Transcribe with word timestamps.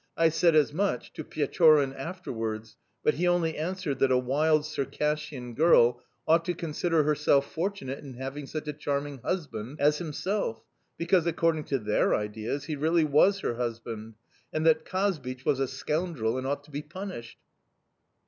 I 0.17 0.29
said 0.29 0.55
as 0.55 0.73
much 0.73 1.13
to 1.13 1.23
Pechorin 1.23 1.93
afterwards, 1.93 2.75
but 3.03 3.13
he 3.13 3.27
only 3.27 3.55
answered 3.55 3.99
that 3.99 4.11
a 4.11 4.17
wild 4.17 4.65
Circassian 4.65 5.53
girl 5.53 6.01
ought 6.27 6.43
to 6.45 6.55
consider 6.55 7.03
herself 7.03 7.51
fortunate 7.53 7.99
in 8.03 8.15
having 8.15 8.47
such 8.47 8.67
a 8.67 8.73
charming 8.73 9.19
husband 9.19 9.79
as 9.79 9.99
himself 9.99 10.63
because, 10.97 11.27
according 11.27 11.65
to 11.65 11.77
their 11.77 12.15
ideas, 12.15 12.63
he 12.65 12.75
really 12.75 13.05
was 13.05 13.41
her 13.41 13.57
husband 13.57 14.15
and 14.51 14.65
that 14.65 14.85
Kazbich 14.85 15.45
was 15.45 15.59
a 15.59 15.67
scoundrel, 15.67 16.35
and 16.35 16.47
ought 16.47 16.63
to 16.63 16.71
be 16.71 16.81
punished. 16.81 17.37